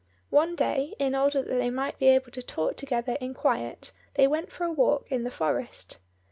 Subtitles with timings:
[0.31, 4.25] One day in order that they might be able to talk together in quiet they
[4.25, 5.99] went for a walk in the forest.